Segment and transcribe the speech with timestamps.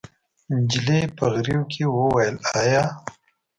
[0.61, 2.83] نجلۍ په غريو کې وويل: ابا!